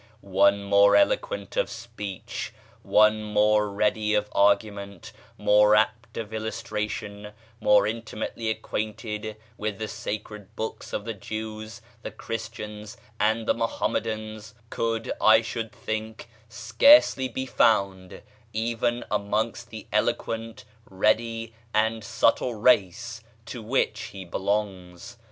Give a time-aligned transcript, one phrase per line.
[0.21, 2.53] One more eloquent of speech,
[2.83, 10.91] more ready of argument, more apt of illustration, more intimately acquainted with the sacred books
[10.91, 18.23] of the Jews, the Christians, and the Muhammadans, could, I should think, scarcely be found
[18.53, 25.17] even amongst the eloquent, ready, and subtle race to which he belongs.